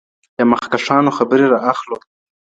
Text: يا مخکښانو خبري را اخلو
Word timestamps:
يا 0.39 0.43
مخکښانو 0.51 1.15
خبري 1.17 1.45
را 1.53 1.59
اخلو 1.71 1.97